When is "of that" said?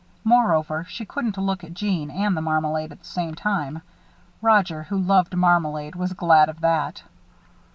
6.49-7.03